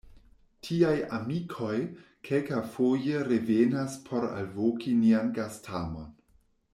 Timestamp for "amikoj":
1.17-1.75